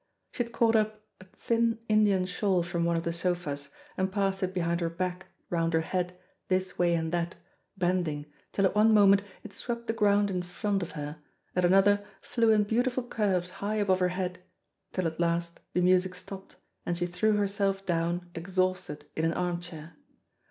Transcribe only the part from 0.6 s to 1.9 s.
up a thin,